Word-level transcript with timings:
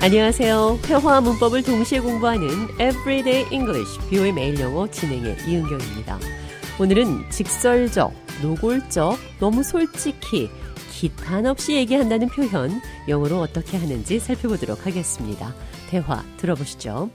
안녕하세요. 0.00 0.78
회화와 0.86 1.20
문법을 1.22 1.64
동시에 1.64 1.98
공부하는 1.98 2.48
Everyday 2.74 3.52
English, 3.52 3.98
뷰의 4.08 4.32
매일 4.32 4.58
영어 4.60 4.86
진행의 4.86 5.38
이은경입니다. 5.44 6.20
오늘은 6.78 7.28
직설적, 7.30 8.12
노골적, 8.40 9.18
너무 9.40 9.64
솔직히, 9.64 10.48
기탄 10.92 11.46
없이 11.46 11.74
얘기한다는 11.74 12.28
표현, 12.28 12.80
영어로 13.08 13.40
어떻게 13.40 13.76
하는지 13.76 14.20
살펴보도록 14.20 14.86
하겠습니다. 14.86 15.52
대화 15.90 16.22
들어보시죠. 16.36 17.10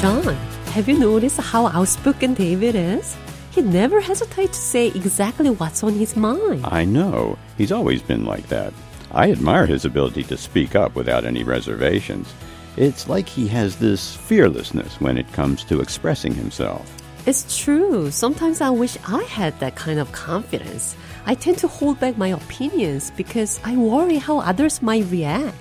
John, 0.00 0.36
have 0.74 0.92
you 0.92 1.00
noticed 1.00 1.40
how 1.40 1.68
outspoken 1.68 2.34
David 2.34 2.76
is? 2.76 3.16
He 3.54 3.62
never 3.62 4.00
hesitates 4.00 4.58
to 4.58 4.60
say 4.60 4.86
exactly 4.88 5.48
what's 5.56 5.84
on 5.84 5.94
his 5.94 6.18
mind. 6.18 6.66
I 6.66 6.84
know. 6.84 7.36
He's 7.56 7.72
always 7.72 8.02
been 8.02 8.26
like 8.26 8.48
that. 8.48 8.72
I 9.12 9.30
admire 9.30 9.66
his 9.66 9.84
ability 9.84 10.24
to 10.24 10.36
speak 10.36 10.74
up 10.74 10.94
without 10.94 11.24
any 11.24 11.44
reservations. 11.44 12.32
It's 12.76 13.08
like 13.08 13.28
he 13.28 13.48
has 13.48 13.76
this 13.76 14.14
fearlessness 14.14 15.00
when 15.00 15.16
it 15.16 15.32
comes 15.32 15.64
to 15.64 15.80
expressing 15.80 16.34
himself. 16.34 16.92
It's 17.26 17.58
true. 17.58 18.10
Sometimes 18.10 18.60
I 18.60 18.70
wish 18.70 18.98
I 19.08 19.22
had 19.24 19.58
that 19.60 19.74
kind 19.74 19.98
of 19.98 20.12
confidence. 20.12 20.96
I 21.24 21.34
tend 21.34 21.58
to 21.58 21.68
hold 21.68 21.98
back 21.98 22.16
my 22.16 22.28
opinions 22.28 23.10
because 23.16 23.58
I 23.64 23.76
worry 23.76 24.18
how 24.18 24.38
others 24.38 24.82
might 24.82 25.10
react. 25.10 25.56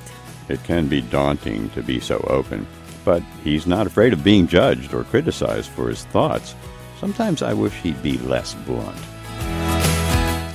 It 0.47 0.63
can 0.63 0.87
be 0.87 1.01
daunting 1.01 1.69
to 1.71 1.81
be 1.81 1.99
so 1.99 2.17
open, 2.29 2.67
but 3.03 3.23
he's 3.43 3.65
not 3.65 3.87
afraid 3.87 4.13
of 4.13 4.23
being 4.23 4.45
judged 4.45 4.93
or 4.93 5.05
criticized 5.05 5.69
for 5.71 5.89
his 5.89 6.05
thoughts. 6.05 6.53
Sometimes 6.99 7.41
I 7.41 7.53
wish 7.53 7.73
he'd 7.73 8.03
be 8.03 8.17
less 8.19 8.53
blunt. 8.53 8.99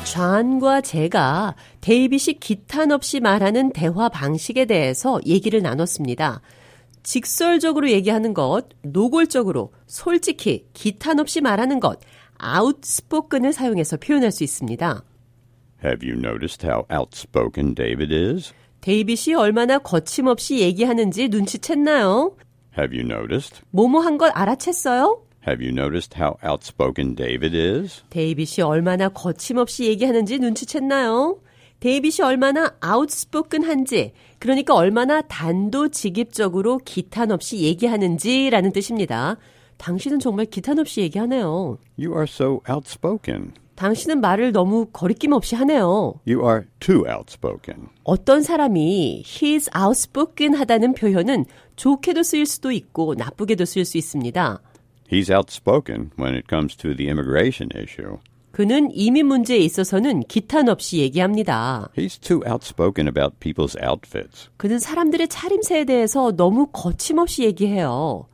존과 0.04 0.80
제가 0.80 1.54
데이빗이 1.80 2.38
기탄 2.40 2.90
없이 2.90 3.20
말하는 3.20 3.72
대화 3.72 4.08
방식에 4.08 4.64
대해서 4.64 5.20
얘기를 5.26 5.62
나눴습니다. 5.62 6.40
직설적으로 7.02 7.90
얘기하는 7.90 8.34
것, 8.34 8.66
노골적으로, 8.82 9.72
솔직히, 9.86 10.66
기탄 10.74 11.20
없이 11.20 11.40
말하는 11.40 11.80
것, 11.80 12.00
outspoken을 12.42 13.52
사용해서 13.52 13.96
표현할 13.98 14.32
수 14.32 14.42
있습니다. 14.44 15.02
Have 15.84 16.06
you 16.08 16.18
noticed 16.18 16.66
how 16.66 16.84
outspoken 16.92 17.74
David 17.74 18.12
is? 18.14 18.52
데이빗이 18.80 19.34
얼마나 19.34 19.78
거침없이 19.78 20.58
얘기하는지 20.60 21.28
눈치챘나요? 21.28 22.34
Have 22.78 22.98
you 22.98 23.08
noticed? 23.10 23.62
뭐뭐 23.70 24.00
한 24.00 24.18
걸 24.18 24.30
알아챘어요? 24.32 25.20
Have 25.46 25.62
you 25.64 25.72
noticed 25.72 26.20
how 26.20 26.36
outspoken 26.44 27.14
David 27.14 27.56
is? 27.56 28.02
데이빗이 28.10 28.62
얼마나 28.62 29.08
거침없이 29.08 29.86
얘기하는지 29.86 30.38
눈치챘나요? 30.38 31.38
데이빗이 31.80 32.22
얼마나 32.22 32.74
outspoken한지, 32.84 34.12
그러니까 34.38 34.74
얼마나 34.74 35.22
단도직입적으로 35.22 36.78
기탄 36.84 37.30
없이 37.30 37.60
얘기하는지라는 37.60 38.72
뜻입니다. 38.72 39.38
당신은 39.78 40.18
정말 40.18 40.44
기탄 40.44 40.78
없이 40.78 41.00
얘기하네요. 41.00 41.78
You 41.98 42.12
are 42.12 42.26
so 42.28 42.60
outspoken. 42.70 43.52
당신은 43.76 44.20
말을 44.20 44.52
너무 44.52 44.88
거리낌 44.92 45.32
없이 45.32 45.54
하네요. 45.54 46.20
You 46.28 46.46
are 46.46 46.64
too 46.80 47.04
outspoken. 47.08 47.88
어떤 48.04 48.42
사람이 48.42 49.22
he's 49.24 49.74
outspoken 49.74 50.54
하다는 50.54 50.92
표현은 50.92 51.46
좋게도 51.76 52.22
쓰일 52.24 52.44
수도 52.44 52.72
있고 52.72 53.14
나쁘게도 53.14 53.64
쓸 53.64 53.86
수 53.86 53.96
있습니다. 53.96 54.60
He's 55.10 55.30
outspoken 55.30 56.10
when 56.16 56.34
it 56.34 56.46
comes 56.48 56.76
to 56.76 56.94
the 56.94 57.08
immigration 57.08 57.68
issue. 57.74 58.18
그는 58.52 58.90
이민 58.92 59.26
문제에 59.26 59.58
있어서는 59.58 60.20
기탄 60.24 60.68
없이 60.68 60.98
얘기합니다. 60.98 61.88
He's 61.96 62.20
too 62.20 62.42
outspoken 62.46 63.08
about 63.08 63.38
people's 63.40 63.76
outfits. 63.82 64.48
그는 64.56 64.78
사람들의 64.78 65.28
차림새에 65.28 65.84
대해서 65.84 66.32
너무 66.36 66.68
거침없이 66.72 67.44
얘기해요. 67.44 68.26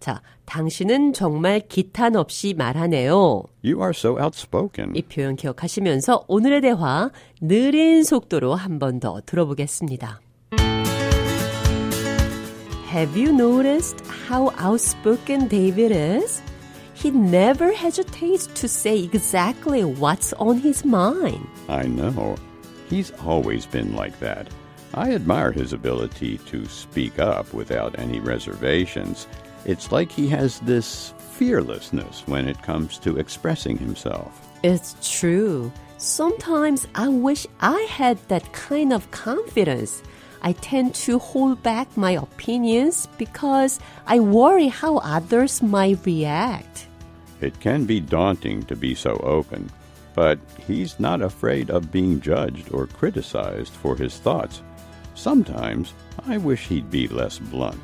자, 0.00 0.22
당신은 0.46 1.12
정말 1.12 1.60
기탄 1.68 2.16
없이 2.16 2.54
말하네요. 2.56 3.44
You 3.64 3.78
are 3.80 3.90
so 3.94 4.18
outspoken. 4.20 4.92
이 4.96 5.02
표현 5.02 5.36
기억하시면서 5.36 6.24
오늘의 6.28 6.62
대화 6.62 7.10
느린 7.40 8.02
속도로 8.02 8.54
한 8.54 8.78
번 8.78 8.98
더 8.98 9.20
들어보겠습니다. 9.24 10.20
Have 12.90 13.16
you 13.16 13.30
noticed 13.32 14.04
how 14.04 14.52
outspoken 14.58 15.46
David 15.46 15.92
is? 15.92 16.42
He 16.92 17.12
never 17.12 17.72
hesitates 17.72 18.48
to 18.48 18.66
say 18.66 19.04
exactly 19.04 19.84
what's 19.84 20.32
on 20.32 20.58
his 20.58 20.84
mind. 20.84 21.46
I 21.68 21.84
know. 21.84 22.34
He's 22.88 23.12
always 23.24 23.64
been 23.64 23.94
like 23.94 24.18
that. 24.18 24.48
I 24.92 25.12
admire 25.12 25.52
his 25.52 25.72
ability 25.72 26.38
to 26.38 26.66
speak 26.66 27.20
up 27.20 27.54
without 27.54 27.96
any 27.96 28.18
reservations. 28.18 29.28
It's 29.64 29.92
like 29.92 30.10
he 30.10 30.26
has 30.30 30.58
this 30.58 31.14
fearlessness 31.34 32.26
when 32.26 32.48
it 32.48 32.60
comes 32.60 32.98
to 32.98 33.18
expressing 33.18 33.78
himself. 33.78 34.50
It's 34.64 34.96
true. 35.00 35.70
Sometimes 35.98 36.88
I 36.96 37.06
wish 37.06 37.46
I 37.60 37.82
had 37.82 38.18
that 38.26 38.52
kind 38.52 38.92
of 38.92 39.08
confidence. 39.12 40.02
I 40.41 40.53
tend 40.53 40.93
to 41.05 41.17
hold 41.17 41.63
back 41.63 41.87
my 41.97 42.11
opinions 42.11 43.07
because 43.17 43.79
I 44.05 44.19
worry 44.19 44.67
how 44.67 44.97
others 44.97 45.63
might 45.63 46.05
react. 46.05 46.87
It 47.41 47.59
can 47.59 47.85
be 47.85 47.99
daunting 47.99 48.63
to 48.63 48.75
be 48.75 48.95
so 48.95 49.17
open, 49.23 49.69
but 50.13 50.39
he's 50.67 50.99
not 50.99 51.21
afraid 51.21 51.69
of 51.69 51.91
being 51.91 52.21
judged 52.21 52.71
or 52.71 52.87
criticized 52.87 53.73
for 53.73 53.95
his 53.95 54.17
thoughts. 54.17 54.61
Sometimes 55.15 55.93
I 56.27 56.37
wish 56.37 56.67
he'd 56.67 56.91
be 56.91 57.07
less 57.07 57.39
blunt. 57.39 57.81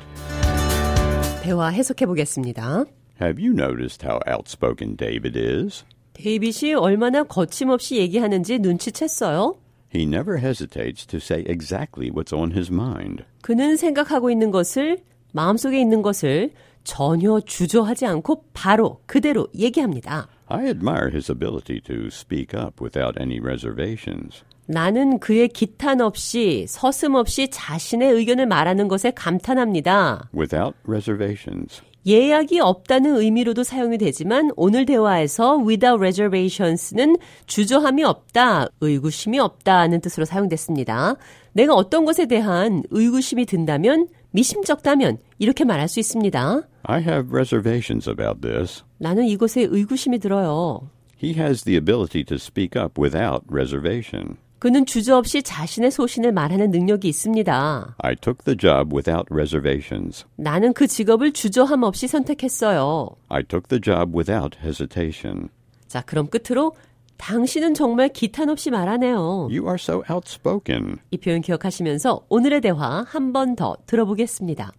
대화 1.42 1.68
해석해 1.70 2.06
보겠습니다. 2.06 2.84
Have 3.20 3.38
you 3.40 3.52
noticed 3.52 4.02
how 4.02 4.20
outspoken 4.26 4.96
David 4.96 5.36
is? 5.36 5.84
데이빗이 6.14 6.74
얼마나 6.74 7.24
거침없이 7.24 7.96
얘기하는지 7.96 8.58
눈치챘어요? 8.58 9.56
He 9.93 10.03
never 10.03 10.37
hesitates 10.37 11.05
to 11.07 11.17
say 11.19 11.43
exactly 11.47 12.09
what's 12.09 12.33
on 12.33 12.51
his 12.51 12.71
mind. 12.71 13.23
그는 13.41 13.77
생각하고 13.77 14.29
있는 14.29 14.51
것을, 14.51 14.99
마음속에 15.31 15.79
있는 15.79 16.01
것을 16.01 16.51
전혀 16.83 17.39
주저하지 17.39 18.05
않고 18.05 18.45
바로 18.53 19.01
그대로 19.05 19.47
얘기합니다. 19.55 20.27
I 20.47 20.67
admire 20.67 21.09
his 21.11 21.31
ability 21.31 21.81
to 21.81 22.07
speak 22.07 22.57
up 22.57 22.81
without 22.81 23.19
any 23.19 23.39
reservations. 23.39 24.43
나는 24.67 25.19
그의 25.19 25.49
기탄 25.49 26.01
없이 26.01 26.65
서슴없이 26.67 27.49
자신의 27.49 28.11
의견을 28.11 28.45
말하는 28.47 28.87
것에 28.87 29.11
감탄합니다. 29.11 30.29
Without 30.33 30.75
reservations. 30.85 31.81
예약이 32.07 32.61
없다는 32.61 33.17
의미로도 33.17 33.63
사용이 33.63 33.97
되지만 33.97 34.51
오늘 34.55 34.85
대화에서 34.85 35.57
without 35.57 35.99
reservations는 35.99 37.17
주저함이 37.47 38.05
없다, 38.05 38.67
의구심이 38.79 39.37
없다는 39.39 39.99
뜻으로 39.99 40.23
사용됐습니다. 40.23 41.17
내가 41.51 41.73
어떤 41.73 42.05
것에 42.05 42.25
대한 42.25 42.83
의구심이 42.91 43.45
든다면, 43.45 44.07
미심쩍다면 44.31 45.17
이렇게 45.37 45.65
말할 45.65 45.89
수 45.89 45.99
있습니다. 45.99 46.61
I 46.83 47.01
have 47.01 47.29
reservations 47.29 48.09
about 48.09 48.39
this. 48.39 48.83
나는 48.99 49.25
이것에 49.25 49.67
의구심이 49.69 50.19
들어요. 50.19 50.89
He 51.21 51.33
has 51.33 51.65
the 51.65 51.77
ability 51.77 52.23
to 52.23 52.35
speak 52.35 52.81
up 52.81 52.97
without 52.97 53.43
reservation. 53.51 54.37
그는 54.59 54.85
주저없이 54.85 55.43
자신의 55.43 55.91
소신을 55.91 56.31
말하는 56.31 56.71
능력이 56.71 57.07
있습니다. 57.09 57.95
I 57.99 58.15
took 58.15 58.43
the 58.43 58.57
job 58.57 58.93
without 58.93 59.25
reservations. 59.31 60.25
나는 60.35 60.73
그 60.73 60.87
직업을 60.87 61.31
주저함 61.33 61.83
없이 61.83 62.07
선택했어요. 62.07 63.09
I 63.29 63.43
took 63.43 63.67
the 63.69 63.79
job 63.79 64.15
without 64.17 64.57
hesitation. 64.63 65.49
자, 65.87 66.01
그럼 66.01 66.27
끝으로 66.27 66.73
당신은 67.17 67.73
정말 67.75 68.09
기탄 68.09 68.49
없이 68.49 68.69
말하네요. 68.71 69.47
You 69.51 69.63
are 69.65 69.75
so 69.79 70.03
outspoken. 70.09 70.97
이 71.11 71.17
표현 71.17 71.41
기억하시면서 71.41 72.25
오늘의 72.29 72.61
대화 72.61 73.05
한 73.07 73.31
번 73.33 73.55
더 73.55 73.75
들어보겠습니다. 73.85 74.71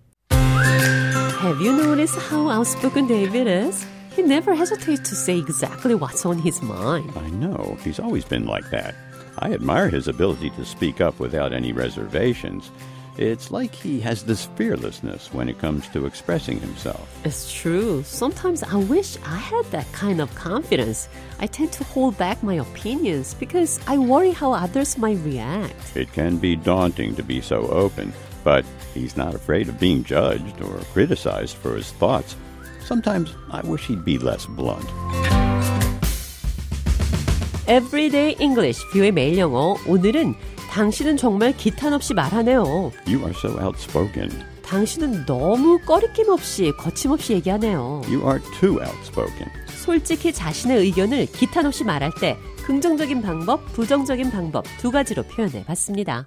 Have 1.40 1.64
you 1.64 1.70
noticed 1.80 2.18
how 2.32 2.50
outspoken 2.50 3.06
David 3.06 3.48
is? 3.48 3.86
He 4.16 4.24
never 4.24 4.52
hesitates 4.54 5.08
to 5.08 5.14
say 5.14 5.38
exactly 5.38 5.94
what's 5.94 6.26
on 6.26 6.38
his 6.38 6.60
mind. 6.64 7.10
I 7.16 7.30
know. 7.30 7.76
He's 7.84 8.00
always 8.02 8.24
been 8.28 8.46
like 8.46 8.68
that. 8.70 8.94
I 9.40 9.52
admire 9.52 9.88
his 9.88 10.08
ability 10.08 10.50
to 10.50 10.64
speak 10.64 11.00
up 11.00 11.20
without 11.20 11.52
any 11.52 11.72
reservations. 11.72 12.70
It's 13.16 13.50
like 13.50 13.74
he 13.74 14.00
has 14.00 14.22
this 14.22 14.46
fearlessness 14.54 15.32
when 15.32 15.48
it 15.48 15.58
comes 15.58 15.88
to 15.88 16.06
expressing 16.06 16.60
himself. 16.60 17.08
It's 17.24 17.52
true. 17.52 18.02
Sometimes 18.04 18.62
I 18.62 18.76
wish 18.76 19.16
I 19.24 19.36
had 19.36 19.64
that 19.66 19.90
kind 19.92 20.20
of 20.20 20.32
confidence. 20.34 21.08
I 21.40 21.46
tend 21.46 21.72
to 21.72 21.84
hold 21.84 22.16
back 22.16 22.42
my 22.42 22.54
opinions 22.54 23.34
because 23.34 23.80
I 23.88 23.98
worry 23.98 24.30
how 24.30 24.52
others 24.52 24.98
might 24.98 25.18
react. 25.24 25.96
It 25.96 26.12
can 26.12 26.36
be 26.38 26.54
daunting 26.54 27.16
to 27.16 27.22
be 27.22 27.40
so 27.40 27.66
open, 27.68 28.12
but 28.44 28.64
he's 28.94 29.16
not 29.16 29.34
afraid 29.34 29.68
of 29.68 29.80
being 29.80 30.04
judged 30.04 30.60
or 30.62 30.78
criticized 30.92 31.56
for 31.56 31.74
his 31.74 31.90
thoughts. 31.92 32.36
Sometimes 32.84 33.34
I 33.50 33.60
wish 33.62 33.86
he'd 33.86 34.04
be 34.04 34.18
less 34.18 34.46
blunt. 34.46 34.88
Everyday 37.68 38.34
English, 38.40 38.82
뷰의 38.92 39.12
매일 39.12 39.36
영어. 39.36 39.76
오늘은 39.86 40.34
당신은 40.70 41.18
정말 41.18 41.54
기탄 41.54 41.92
없이 41.92 42.14
말하네요. 42.14 42.62
You 43.06 43.18
are 43.18 43.32
so 43.32 43.62
outspoken. 43.62 44.30
당신은 44.64 45.26
너무 45.26 45.78
꺼리낌 45.80 46.30
없이 46.30 46.72
거침없이 46.78 47.34
얘기하네요. 47.34 48.00
You 48.06 48.26
are 48.26 48.40
too 48.58 48.78
outspoken. 48.80 49.50
솔직히 49.66 50.32
자신의 50.32 50.78
의견을 50.78 51.26
기탄 51.26 51.66
없이 51.66 51.84
말할 51.84 52.10
때 52.18 52.38
긍정적인 52.64 53.20
방법, 53.20 53.64
부정적인 53.74 54.30
방법 54.30 54.64
두 54.78 54.90
가지로 54.90 55.22
표현해 55.24 55.64
봤습니다. 55.66 56.26